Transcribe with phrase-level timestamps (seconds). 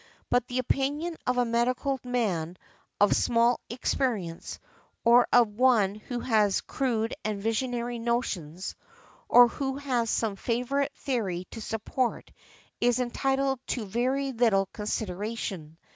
[0.31, 2.57] But the opinion of a medical man
[2.99, 4.57] of small experience,
[5.05, 8.73] or of one who has crude and visionary notions,
[9.29, 12.31] or who has some favorite theory to |124| support
[12.79, 15.77] is entitled to very little consideration.